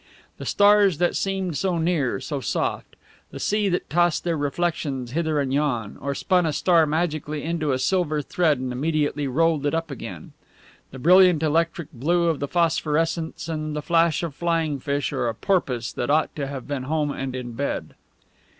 The 0.37 0.47
stars 0.47 0.97
that 0.97 1.15
seemed 1.15 1.55
so 1.59 1.77
near, 1.77 2.19
so 2.19 2.41
soft; 2.41 2.95
the 3.29 3.39
sea 3.39 3.69
that 3.69 3.87
tossed 3.87 4.23
their 4.23 4.35
reflections 4.35 5.11
hither 5.11 5.39
and 5.39 5.53
yon, 5.53 5.95
or 6.01 6.15
spun 6.15 6.47
a 6.47 6.53
star 6.53 6.87
magically 6.87 7.43
into 7.43 7.71
a 7.71 7.77
silver 7.77 8.23
thread 8.23 8.57
and 8.57 8.71
immediately 8.71 9.27
rolled 9.27 9.63
it 9.63 9.75
up 9.75 9.91
again; 9.91 10.33
the 10.89 10.97
brilliant 10.97 11.43
electric 11.43 11.91
blue 11.93 12.29
of 12.29 12.39
the 12.39 12.47
phosphorescence 12.47 13.47
and 13.47 13.75
the 13.75 13.81
flash 13.83 14.23
of 14.23 14.33
flying 14.33 14.79
fish 14.79 15.13
or 15.13 15.27
a 15.29 15.35
porpoise 15.35 15.93
that 15.93 16.09
ought 16.09 16.35
to 16.35 16.47
have 16.47 16.67
been 16.67 16.85
home 16.89 17.11
and 17.11 17.35
in 17.35 17.51
bed. 17.51 17.93